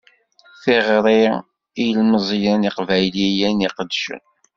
[0.61, 1.21] Tiɣri
[1.81, 4.21] i yilmeẓyen iqbayliyen i iqeddcen.